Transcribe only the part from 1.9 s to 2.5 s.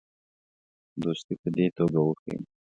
وښیي.